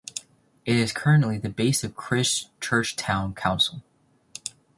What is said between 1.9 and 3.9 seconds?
Christchurch Town Council.